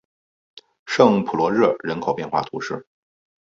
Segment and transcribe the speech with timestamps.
[0.87, 2.87] 圣普罗热人口变化图示